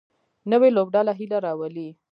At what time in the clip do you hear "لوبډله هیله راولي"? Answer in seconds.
0.75-1.89